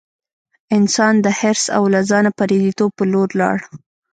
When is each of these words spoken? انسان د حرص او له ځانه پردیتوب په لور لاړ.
انسان 0.77 1.13
د 1.25 1.27
حرص 1.39 1.65
او 1.77 1.83
له 1.93 2.01
ځانه 2.09 2.31
پردیتوب 2.37 2.91
په 2.99 3.03
لور 3.11 3.29
لاړ. 3.39 3.57